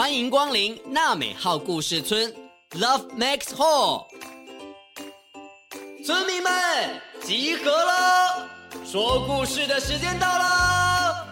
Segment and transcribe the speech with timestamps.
[0.00, 2.34] 欢迎光临娜美号故事村
[2.70, 4.06] ，Love Max Hall。
[6.06, 8.48] 村民们集合了，
[8.82, 11.30] 说故事的时间到了。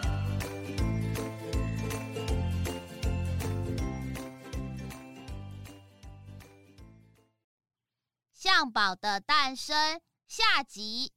[8.35, 11.11] 象宝的诞生下集，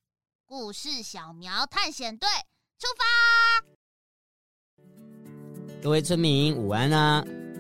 [0.46, 2.26] 故事小苗探险队
[2.78, 3.04] 出发。
[5.82, 7.22] 各位村民午安啊！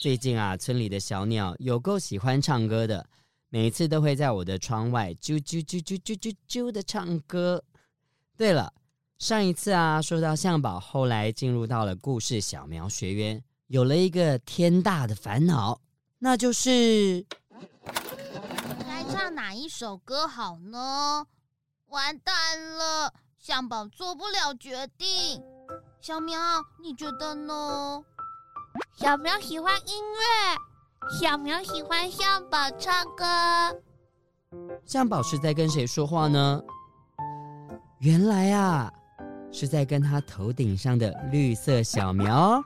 [0.00, 3.06] 最近啊，村里的小鸟有够喜欢唱歌的，
[3.50, 7.62] 每次都会在我的窗外啾啾啾啾啾啾啾的唱歌。
[8.34, 8.72] 对了，
[9.18, 15.78] 上一次啊，说到向宝后来进入到了故事小苗学园，有了一个天大的烦恼，
[16.20, 17.26] 那就是
[18.86, 21.26] 该唱哪一首歌好呢？
[21.88, 25.42] 完蛋了，向宝做不了决定。
[26.00, 26.40] 小苗，
[26.82, 28.02] 你觉得呢？
[28.96, 33.24] 小苗喜欢音乐，小苗喜欢向宝唱歌。
[34.84, 36.60] 向宝是在跟谁说话呢？
[38.00, 38.92] 原来啊，
[39.50, 42.62] 是在跟他头顶上的绿色小苗。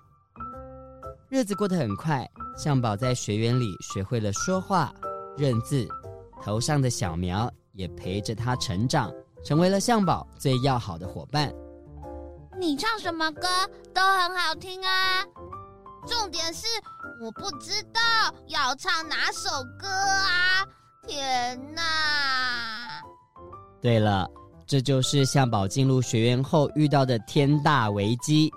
[1.29, 4.93] 日子过得很快，向宝在学园里学会了说话、
[5.37, 5.87] 认字，
[6.43, 9.13] 头上的小苗也陪着他成长，
[9.45, 11.53] 成为了向宝最要好的伙伴。
[12.59, 13.49] 你唱什么歌
[13.93, 15.25] 都很好听啊。
[16.07, 16.67] 重点是
[17.21, 18.01] 我不知道
[18.49, 20.67] 要唱哪首歌啊！
[21.07, 23.01] 天哪！
[23.81, 24.29] 对了，
[24.67, 28.53] 这就是向宝进入学院后遇到的天大危机。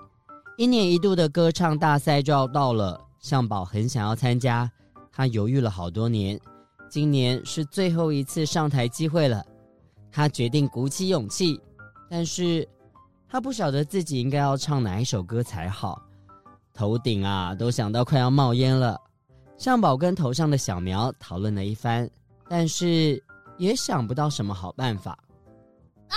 [0.57, 4.69] 一年一度的歌唱大赛就要到了，向宝很想要参加，
[5.11, 6.39] 他犹豫了好多年，
[6.89, 9.45] 今年是最后一次上台机会了，
[10.11, 11.61] 他决定鼓起勇气，
[12.09, 12.67] 但是
[13.29, 16.01] 他不晓得自己应该要唱哪一首歌才好。
[16.77, 18.95] 头顶啊，都想到快要冒烟了。
[19.57, 22.07] 象宝跟头上的小苗讨论了一番，
[22.47, 23.21] 但是
[23.57, 25.17] 也想不到什么好办法。
[26.07, 26.15] 啊，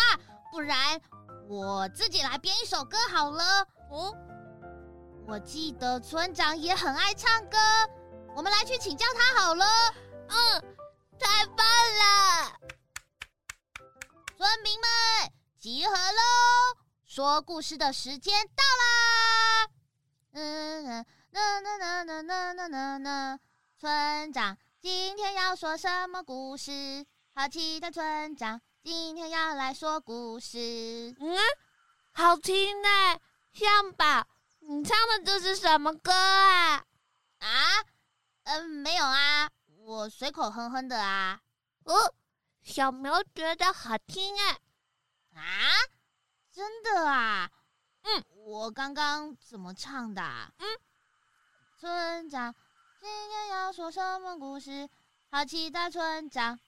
[0.53, 1.01] 不然
[1.49, 3.43] 我自己来编一首歌好了。
[3.91, 4.15] 哦，
[5.27, 7.57] 我记得村长也很爱唱歌，
[8.37, 9.65] 我们来去请教他好了。
[10.29, 10.63] 嗯，
[11.19, 12.53] 太棒了！
[14.37, 19.80] 村民们集合喽，说故事的时间到啦！
[20.33, 23.41] 嗯嗯嗯嗯嗯嗯嗯嗯嗯，
[23.79, 27.05] 村长今天要说什么故事？
[27.35, 30.59] 好期待村长今天要来说故事。
[31.19, 31.37] 嗯，
[32.13, 32.89] 好听呢，
[33.53, 34.27] 象宝，
[34.61, 36.85] 你唱的这是什么歌啊？
[37.39, 37.49] 啊？
[38.45, 39.51] 嗯，没有啊，
[39.85, 41.41] 我随口哼哼的啊。
[41.85, 42.15] 哦，
[42.63, 44.59] 小苗觉得好听哎。
[45.35, 45.43] 啊？
[46.53, 47.51] 真的啊？
[48.03, 48.25] 嗯。
[48.45, 50.53] 我刚刚怎么唱的啊？
[50.59, 50.67] 嗯，
[51.79, 52.53] 村长
[53.01, 54.89] 今天要说什么故事？
[55.31, 56.59] 好期待村长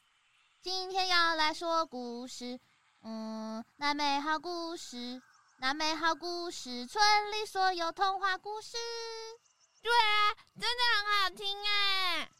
[0.61, 2.61] 今天要来说故事。
[3.03, 5.21] 嗯，那美好故事，
[5.59, 8.77] 那美好故事，村里所有童话故事。
[9.83, 12.31] 对啊，真的很好听哎。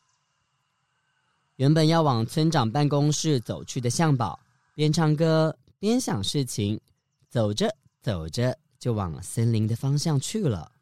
[1.57, 4.39] 原本要往村长办公室走去的向宝，
[4.75, 6.81] 边唱歌边想事情，
[7.29, 8.57] 走着走着。
[8.83, 10.73] 就往森林的方向去了。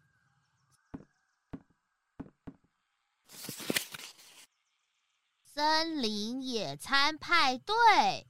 [5.44, 8.26] 森林野餐派对，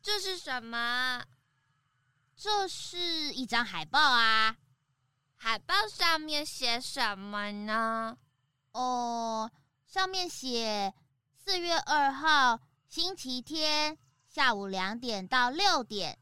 [0.00, 1.22] 这是什么？
[2.34, 2.96] 这是
[3.34, 4.56] 一张海报啊！
[5.36, 8.16] 海报上面写什么呢？
[8.72, 9.52] 哦，
[9.86, 10.94] 上面写
[11.36, 12.58] 四月二号
[12.88, 13.98] 星期天
[14.30, 16.18] 下午两点到六点。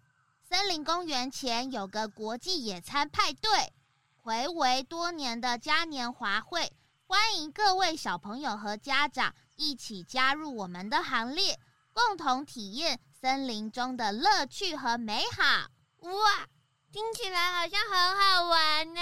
[0.48, 3.72] 森林公园前有个国际野餐派对，
[4.14, 6.72] 回违多年的嘉年华会，
[7.04, 11.58] 欢迎各位小朋友和家长一起加入我们的行列，
[11.92, 15.68] 共同体验森林中的乐趣和美好。
[16.08, 16.46] 哇，
[16.92, 19.00] 听起来好像很好玩呢，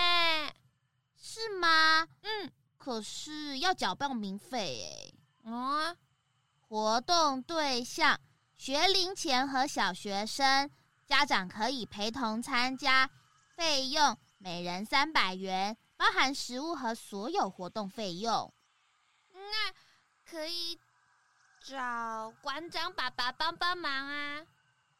[1.15, 2.09] 是吗？
[2.23, 5.15] 嗯，可是要缴报名费诶。
[5.45, 5.95] 哦，
[6.59, 8.19] 活动对象
[8.57, 10.71] 学龄前和小学生。
[11.07, 13.11] 家长可以陪同参加，
[13.57, 18.53] 费用每人三百元，包含食物和所有活动费用。
[19.33, 20.79] 那可以
[21.67, 24.43] 找馆长爸爸帮帮忙啊。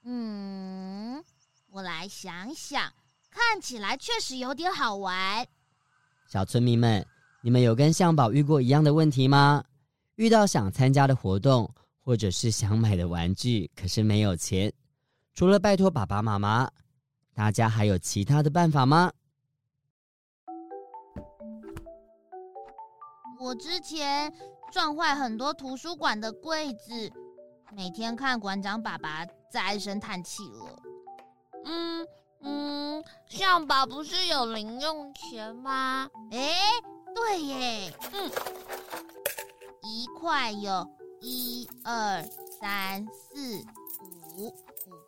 [0.03, 1.25] 嗯，
[1.71, 2.93] 我来想想，
[3.31, 5.47] 看起来确实有点好玩。
[6.27, 7.07] 小村民们，
[7.41, 9.65] 你们有跟向宝遇过一样的问题吗？
[10.17, 14.73] 遇到想参加的活动，或者是想买的玩具，可是没有钱，
[15.35, 16.71] 除了拜托爸爸妈妈，
[17.35, 19.11] 大家还有其他的办法吗？
[23.41, 24.33] 我之前
[24.71, 27.13] 撞坏很多图书馆的柜子，
[27.73, 30.79] 每天看馆长爸爸在唉声叹气了。
[31.65, 32.07] 嗯
[32.43, 36.09] 嗯，象宝不是有零用钱吗？
[36.31, 36.55] 哎，
[37.13, 38.31] 对耶，嗯，
[39.83, 40.89] 一块有
[41.21, 42.23] 一二
[42.61, 43.61] 三四
[44.37, 44.55] 五五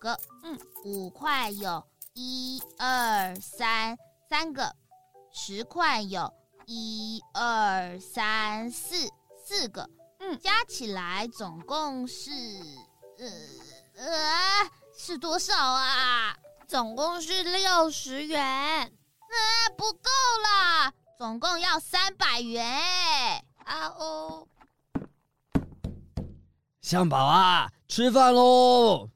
[0.01, 1.85] 个，嗯，五块有
[2.15, 3.99] 一二三
[4.29, 4.75] 三个，
[5.33, 6.33] 十块有。
[6.69, 9.09] 一二三四
[9.39, 9.89] 四个，
[10.19, 12.33] 嗯，加起来总共是，
[13.19, 16.37] 呃呃，是多少啊？
[16.67, 18.41] 总共是六十元。
[18.41, 20.11] 呃，不够
[20.43, 22.67] 啦，总共要三百元。
[23.65, 24.49] 啊哦，
[26.81, 29.09] 象宝啊，吃饭喽！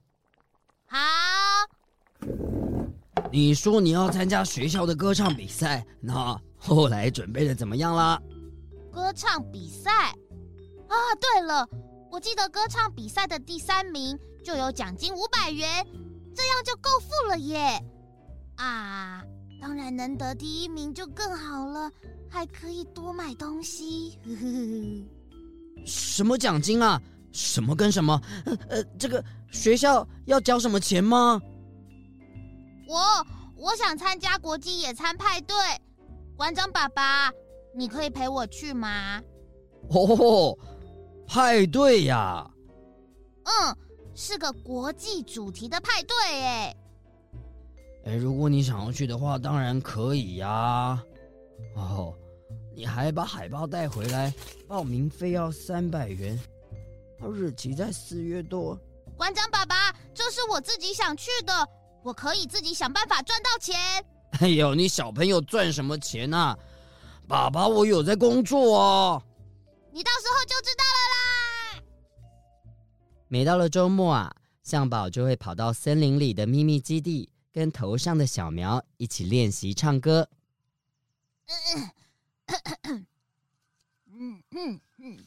[0.90, 0.98] 好。
[3.31, 6.37] 你说你要参加学校的歌唱比赛，那？
[6.62, 8.20] 后来准备的怎么样啦？
[8.92, 10.10] 歌唱比赛
[10.88, 11.66] 啊，对了，
[12.10, 15.87] 我记得歌唱比赛的第三名就有奖金五百元，
[16.34, 17.82] 这样就够付了耶！
[18.56, 19.22] 啊，
[19.58, 21.90] 当然能得第一名就更好了，
[22.28, 24.19] 还可以多买东西。
[24.25, 25.87] 呵呵呵。
[25.87, 27.00] 什么奖金啊？
[27.32, 28.20] 什么跟什么？
[28.44, 31.40] 呃呃，这个学校要交什么钱吗？
[32.86, 32.98] 我
[33.56, 35.56] 我想参加国际野餐派对。
[36.36, 37.30] 馆长爸爸，
[37.76, 39.22] 你可以陪我去吗？
[39.90, 40.56] 哦，
[41.26, 42.50] 派对呀！
[43.44, 43.76] 嗯，
[44.14, 46.76] 是个国际主题的派对诶。
[48.06, 50.98] 哎，如果你想要去的话，当然可以呀。
[51.74, 52.14] 哦，
[52.74, 54.32] 你还把海报带回来，
[54.66, 56.40] 报名费要三百元，
[57.28, 58.78] 日期在四月多。
[59.17, 61.69] 馆长爸爸，这是我自己想去的，
[62.02, 63.76] 我可以自己想办法赚到钱。
[64.40, 66.56] 哎呦，你小朋友赚什么钱啊？
[67.26, 69.22] 爸爸，我有在工作哦。
[69.93, 71.82] 你到时候就知道了啦。
[73.28, 80.28] 每到了周末啊，象宝就会跑到森林里的秘密基地，跟头上的小苗一起练习唱歌。
[81.46, 81.90] 嗯
[82.46, 83.06] 嗯
[84.12, 85.19] 嗯嗯嗯。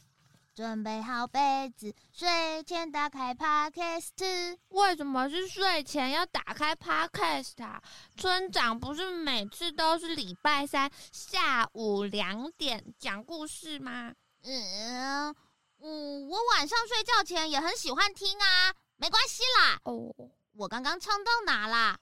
[0.56, 4.58] 准备好被子，睡前打开 Podcast。
[4.70, 7.82] 为什么是睡前要打开 Podcast 啊？
[8.16, 14.14] 村长不是每次都是礼拜三下午两点讲故事吗？
[14.44, 15.36] 嗯
[15.82, 19.80] 嗯，我晚上睡觉前也很喜欢听啊，没关系啦。
[19.86, 20.14] 哦，
[20.56, 21.98] 我刚刚唱到哪啦？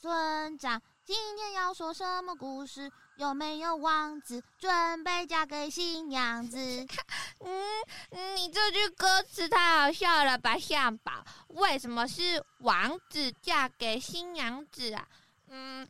[0.00, 2.90] 村长今天要说什么故事？
[3.16, 6.86] 有没有王子准备嫁给新娘子？
[7.40, 11.24] 嗯，你这句歌词太好笑了吧，象宝？
[11.48, 15.08] 为什么是王子嫁给新娘子啊？
[15.48, 15.88] 嗯，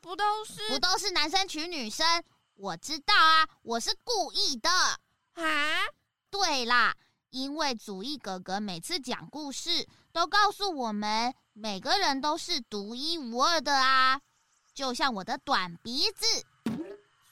[0.00, 2.22] 不都是不都是男生娶女生？
[2.54, 5.82] 我知道啊，我是故意的啊。
[6.30, 6.94] 对啦，
[7.30, 14.20] 因为祖逸哥哥每次讲故事都告诉我们，每个人都是独一无二的啊，
[14.72, 16.24] 就像我的短鼻子。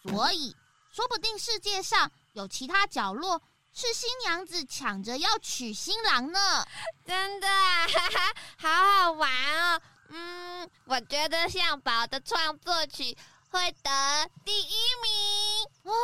[0.08, 0.54] 所以，
[0.90, 3.40] 说不定世界上有其他角落
[3.72, 6.64] 是新娘子抢着要娶新郎呢。
[7.04, 9.80] 真的啊，哈哈，好好玩哦。
[10.08, 13.16] 嗯，我觉得向宝的创作曲
[13.50, 15.64] 会得第一名。
[15.82, 15.94] 哇，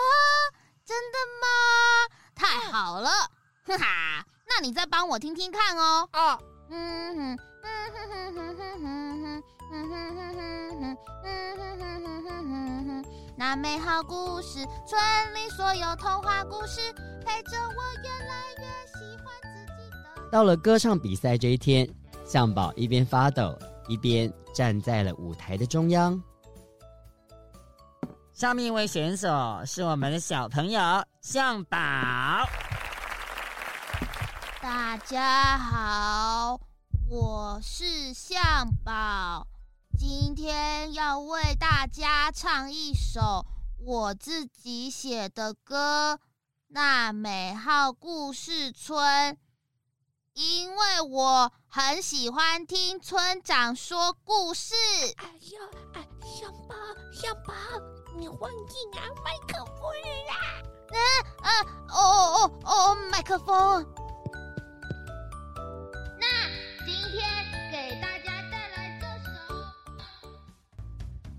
[0.84, 2.16] 真的吗？
[2.34, 3.08] 太好了，
[3.66, 4.26] 哈哈。
[4.46, 6.08] 那你再帮我听听看哦。
[6.12, 6.42] 哦。
[6.68, 9.42] 嗯哼，嗯哼哼哼哼哼哼，
[9.72, 11.51] 嗯哼哼哼哼，嗯哼哼哼哼哼哼。
[13.44, 15.02] 那美好故事，村
[15.34, 16.80] 里所有童话故事，
[17.26, 20.30] 陪着我越来越喜欢自己的。
[20.30, 21.84] 到了歌唱比赛这一天，
[22.24, 23.58] 向宝一边发抖，
[23.88, 26.22] 一边站在了舞台的中央。
[28.32, 30.80] 下面一位选手是我们的小朋友
[31.20, 31.76] 向宝。
[34.60, 36.60] 大家好，
[37.10, 38.40] 我是向
[38.84, 39.44] 宝。
[40.04, 43.46] 今天要为大家唱一首
[43.78, 46.18] 我自己写的歌
[46.66, 48.98] 《那美好故事村》，
[50.32, 54.74] 因为我很喜欢听村长说故事。
[55.18, 55.60] 哎呀，
[55.94, 56.74] 哎，象宝，
[57.12, 57.54] 象宝，
[58.18, 59.84] 你忘记拿麦克风
[60.26, 60.34] 啦？
[60.90, 60.98] 嗯
[61.44, 63.86] 嗯，哦哦哦哦，麦克风。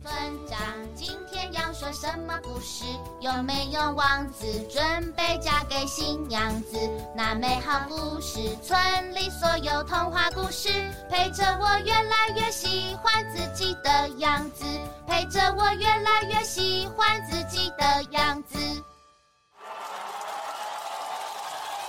[0.03, 0.13] 村
[0.49, 0.59] 长
[0.93, 2.83] 今天要说什么故事？
[3.21, 6.77] 有没有王子准备嫁给新娘子？
[7.15, 10.67] 那美好故事，村里所有童话故事，
[11.09, 14.65] 陪着我越来越喜欢自己的样子，
[15.07, 18.59] 陪着我越来越喜欢自己的样子。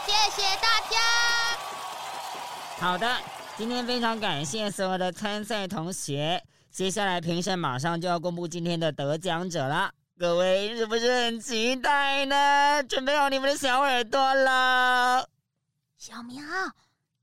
[0.06, 0.97] 谢谢大家。
[2.78, 3.12] 好的，
[3.56, 6.40] 今天非常感谢所有的参赛同学。
[6.74, 12.82] 接下来评审马上就要公布今天的得奖者了，各位是不是很期待呢？
[12.82, 15.24] 准备好你们的小耳朵了。
[15.96, 16.42] 小明，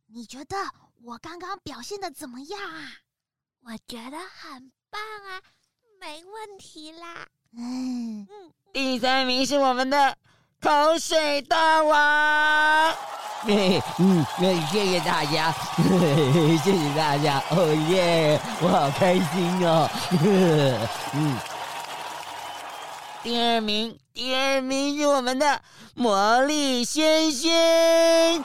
[0.08, 0.55] 你觉得
[1.03, 2.93] 我刚刚表现的怎么样啊？
[3.65, 5.41] 我觉得很棒啊，
[6.00, 7.27] 没问题啦。
[7.51, 10.17] 嗯嗯，第三名是我们的
[10.62, 12.96] 口水大王。
[13.44, 19.90] 嘿， 嗯，那谢谢大家，呵 呵谢谢大家，哦耶，我好开心哦，
[21.14, 21.38] 嗯。
[23.24, 25.62] 第二名，第二名是我们的
[25.94, 28.44] 魔力轩轩。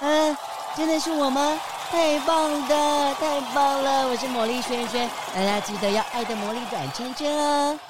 [0.00, 0.36] 嗯、
[0.76, 1.58] 真的是我吗？
[1.90, 4.06] 太棒的，太棒了！
[4.08, 7.80] 我是魔力轩轩，大家记得要爱的魔力转圈圈哦。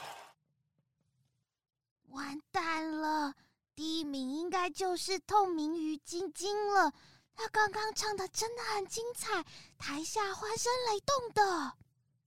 [2.13, 2.63] 完蛋
[3.01, 3.33] 了。
[3.79, 6.93] 第一名应该就是透明鱼晶晶了，
[7.37, 9.45] 他刚刚唱的真的很精彩，
[9.79, 11.75] 台下欢声雷动的。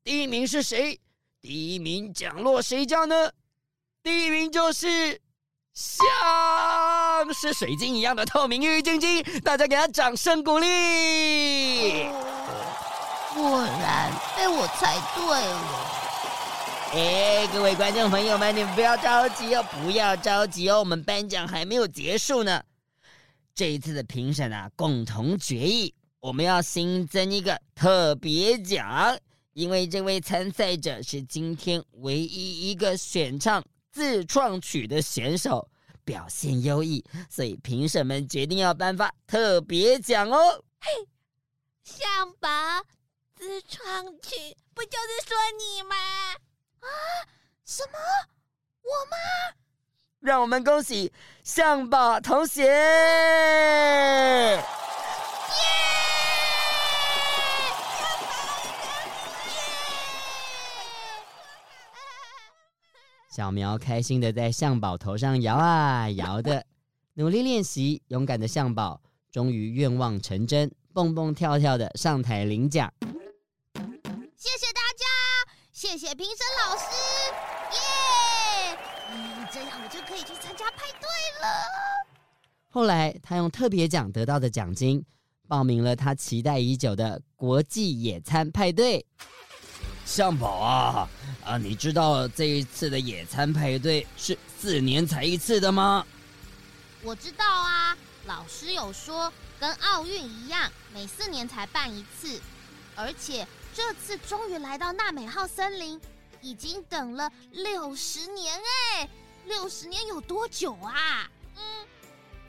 [0.01, 0.97] 第一名是谁？
[1.41, 3.29] 第一名奖落谁家呢？
[4.01, 5.21] 第一名就是
[5.73, 12.03] 像是水晶一样的透明鱼晶晶，大家给他掌声鼓励。
[13.35, 15.90] 果然被我猜对了。
[16.93, 22.61] 哎，各位观众朋友们，你们不要着急哦，不要着急哦，我们颁奖还没有结束呢。
[23.55, 29.17] 这一次的评审啊，共同决议，我们要新增一个特别奖，
[29.53, 35.65] 因为这位参赛者是今天唯一一个选唱自创曲的选手，
[36.03, 40.61] 表现优异，所以评审们决定要颁发特别奖哦。
[40.81, 41.07] 嘿，
[41.85, 42.49] 向宝，
[43.33, 45.95] 自创曲不就是说你吗？
[46.81, 46.87] 啊！
[47.65, 47.97] 什么？
[48.83, 49.15] 我吗？
[50.19, 51.11] 让我们恭喜
[51.43, 52.65] 向宝同学！
[52.65, 54.63] 耶！
[63.31, 66.65] 小苗开心的在向宝头上摇啊摇的，
[67.13, 72.93] 努力练习，勇敢的向宝终于愿望成真，蹦蹦跳跳的上台领奖。
[75.91, 76.85] 谢谢评审老师，
[77.73, 78.77] 耶！
[79.11, 81.09] 嗯，这样我就可以去参加派对
[81.41, 81.47] 了。
[82.69, 85.03] 后来，他用特别奖得到的奖金，
[85.49, 89.05] 报名了他期待已久的国际野餐派对。
[90.05, 91.09] 向宝啊，
[91.43, 96.05] 啊，你知道这一次的野餐派对是四年才一次的吗？
[97.03, 99.29] 我知道啊，老师有说，
[99.59, 102.39] 跟奥运一样，每四年才办一次，
[102.95, 103.45] 而且。
[103.73, 105.99] 这次终于来到娜美号森林，
[106.41, 108.53] 已经等了六十年
[108.97, 109.07] 哎！
[109.45, 111.29] 六十年有多久啊？
[111.55, 111.87] 嗯，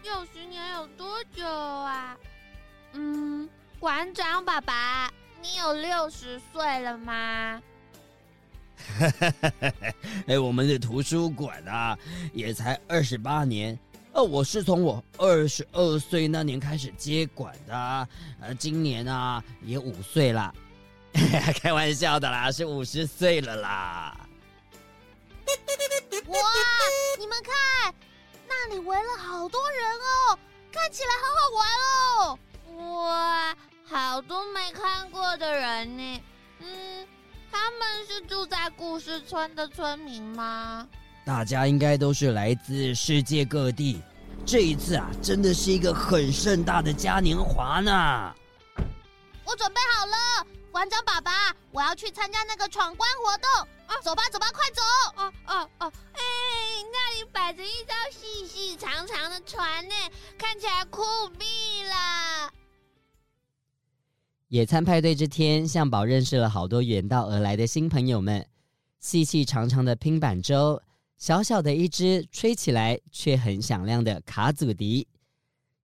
[0.02, 2.16] 六十年有多久啊？
[2.92, 3.48] 嗯，
[3.78, 5.10] 馆长爸爸，
[5.40, 7.62] 你有六十岁了吗？
[10.26, 11.96] 哎，我们的图书馆啊，
[12.32, 13.78] 也才二十八年。
[14.12, 18.08] 哦，我是从我二十二岁那年开始接管的，
[18.40, 20.52] 呃，今年啊也五岁了。
[21.60, 24.16] 开玩笑的啦，是五十岁了啦！
[26.26, 26.38] 哇，
[27.18, 27.94] 你们看，
[28.48, 30.38] 那里围了好多人哦，
[30.72, 32.38] 看起来好好玩哦！
[33.04, 36.22] 哇，好多没看过的人呢。
[36.60, 37.06] 嗯，
[37.50, 40.88] 他们是住在故事村的村民吗？
[41.24, 44.00] 大家应该都是来自世界各地。
[44.46, 48.34] 这一次啊，真的是一个很盛大的嘉年华呢。
[49.52, 50.46] 我准备好了。
[50.70, 53.68] 馆长爸爸，我要去参加那个闯关活动。
[53.86, 54.82] 啊，走吧，走吧，快走！
[55.22, 56.20] 哦哦哦，哎，
[56.90, 59.94] 那里摆着一艘细细长长的船呢，
[60.38, 61.02] 看起来酷
[61.38, 62.50] 毙了。
[64.48, 68.48] 野餐派对这天，向宝认识了好多远道而来的新朋友们。
[69.00, 70.80] 细细长长的拼板舟，
[71.18, 75.06] 小小的一只吹起来却很响亮的卡祖笛，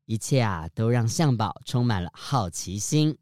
[0.06, 3.18] 一切啊，都让向宝充满了好奇心。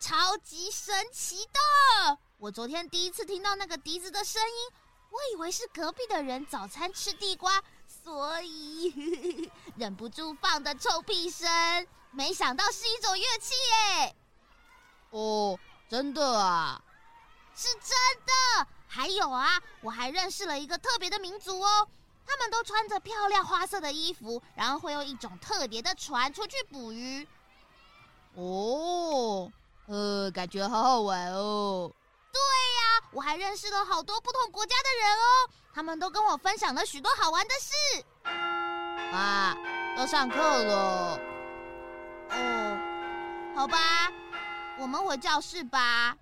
[0.00, 2.18] 超级神奇的！
[2.38, 4.76] 我昨天第一次听到那个笛子的声音，
[5.10, 11.46] 我以为是隔壁的人早餐吃地瓜，所以 忍不住放的臭屁声。
[12.12, 13.54] 没想到是一种乐器
[13.98, 14.16] 耶！
[15.10, 16.82] 哦，真的啊？
[17.54, 17.90] 是真
[18.24, 18.66] 的。
[18.88, 21.86] 还有啊，我还认识了一个特别的民族哦，
[22.26, 27.28] 他们都穿着漂亮花色的衣服，然后会用一种特别的船出去捕鱼。
[28.34, 29.52] 哦，
[29.90, 31.90] 呃，感觉好好玩哦。
[32.32, 38.04] 对呀，我还认识了好多不同国家的人哦，他们都跟我分享了许多好玩的事。
[39.12, 39.56] 啊，
[39.96, 41.20] 要上课了。
[42.30, 42.78] 哦，
[43.56, 44.12] 好吧，
[44.78, 46.16] 我们回教室吧。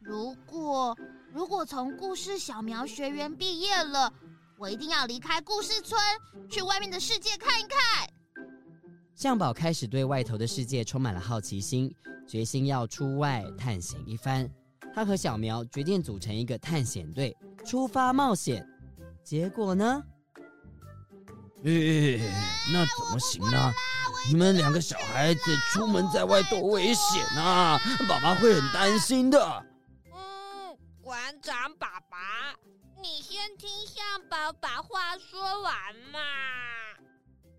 [0.00, 0.96] 如果
[1.30, 4.10] 如果从故事小苗学园毕业了，
[4.56, 6.00] 我一定要离开故事村，
[6.50, 8.08] 去外面的世界看一看。
[9.22, 11.94] 象宝开始对外头的世界充满了好奇心，
[12.26, 14.50] 决心要出外探险一番。
[14.92, 17.32] 他和小苗决定组成一个探险队，
[17.64, 18.66] 出发冒险。
[19.22, 20.02] 结果呢？
[21.62, 22.18] 诶，
[22.72, 23.72] 那怎么行呢？
[24.28, 27.78] 你们两个小孩子出门在外多危险啊！
[28.08, 29.64] 爸爸会很担心的。
[30.12, 32.56] 嗯，馆长爸爸，
[33.00, 35.72] 你先听向宝把话说完
[36.12, 36.18] 嘛。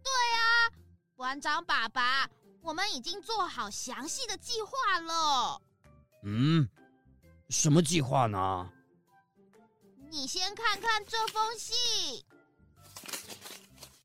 [0.04, 0.68] 对啊，
[1.16, 2.28] 馆长爸爸，
[2.62, 5.62] 我们已经做好详细的计划了。
[6.24, 6.68] 嗯，
[7.50, 8.72] 什么计划呢？
[10.10, 12.26] 你先看看这封信。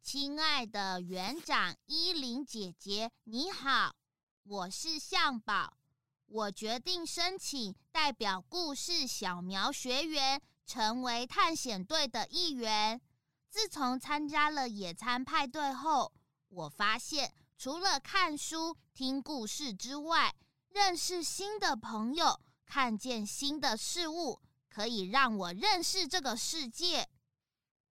[0.02, 3.94] 亲爱的园长伊琳姐姐，你好，
[4.44, 5.76] 我是向宝，
[6.26, 13.00] 我决定申请代表故事小苗学员成为探险队的一员。
[13.50, 16.12] 自从参加了野餐派对后，
[16.48, 20.34] 我发现除了看书、听故事之外，
[20.68, 27.08] 认识新的朋友、看见新的事物，可以让我认识这个世界。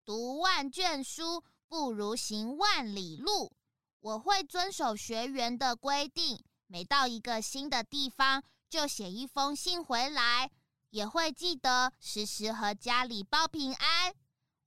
[0.04, 1.44] 读万卷书。
[1.70, 3.52] 不如行万里路。
[4.00, 10.50] 我会遵守学员的规定，每到一个新的地方就写一封信回来，
[10.88, 14.14] 也会记得时时和家里报平安。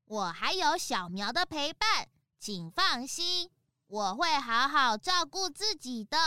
[0.05, 3.49] 我还有小苗的陪伴，请放心，
[3.91, 6.17] 我会好好照顾自己的。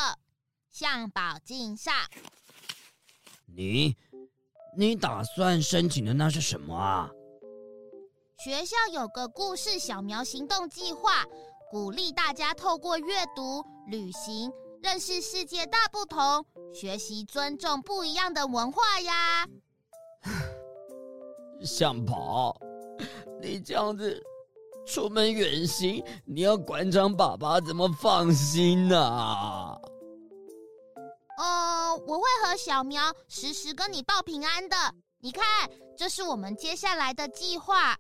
[0.71, 1.95] 向宝敬上。
[3.47, 3.97] 你，
[4.77, 7.09] 你打算申请的那是什么啊？
[8.45, 11.25] 学校有个故事小苗行动计划，
[11.71, 19.49] 鼓励大家透过阅读、旅行，认识世界大不同，学习尊重不一样的文化呀。
[21.65, 22.61] 向宝，
[23.41, 24.23] 你这样子
[24.87, 29.01] 出门远行，你要馆长爸爸怎么放心呢？
[29.01, 29.79] 啊？
[31.37, 34.77] 呃，我会和小苗时时跟你报平安的。
[35.21, 35.43] 你看，
[35.97, 37.97] 这是我们接下来的计划。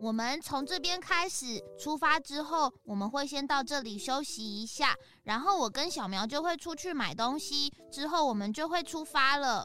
[0.00, 9.64] 我们从这边开始出发之后，我们会先到这里休息一下，然后我跟小苗就会出去买东西，之后我们就会出发了。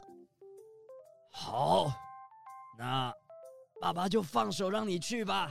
[1.32, 1.90] 好，
[2.78, 3.12] 那
[3.80, 5.50] 爸爸就放手让你去吧。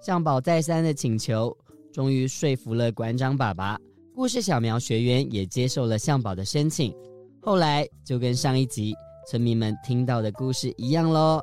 [0.00, 1.56] 向宝再三的请求，
[1.92, 3.78] 终于说服了馆长爸爸。
[4.14, 6.94] 故事小苗学园也接受了向宝的申请。
[7.40, 8.94] 后来就跟上一集
[9.28, 11.40] 村民们听到的故事一样喽。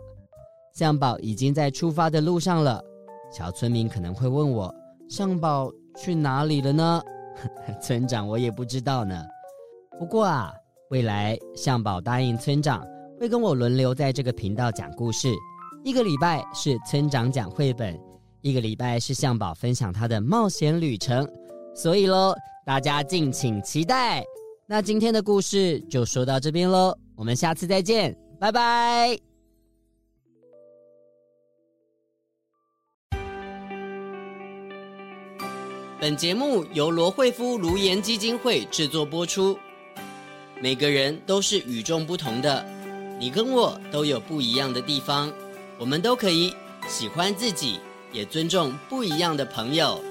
[0.73, 2.83] 向宝已经在出发的路上了，
[3.31, 4.73] 小村民可能会问我：
[5.09, 7.01] 向宝去哪里了呢？
[7.81, 9.23] 村长，我也不知道呢。
[9.99, 10.53] 不过啊，
[10.89, 12.85] 未来向宝答应村长
[13.19, 15.29] 会跟我轮流在这个频道讲故事，
[15.85, 17.97] 一个礼拜是村长讲绘本，
[18.45, 21.27] 一个礼拜是向宝分享他的冒险旅程。
[21.73, 22.31] 所以喽，
[22.63, 24.23] 大家敬请期待。
[24.67, 29.17] 那今天的故事就说到这边喽，我们下次再见，拜拜。
[35.99, 39.58] 本节目由罗慧夫卢颜基金会制作播出。
[40.62, 42.63] 每个人都是与众不同的，
[43.19, 45.34] 你跟我都有不一样的地方，
[45.79, 46.53] 我们都可以
[46.88, 47.79] 喜欢自己，
[48.15, 50.01] 也尊重不一样的朋友。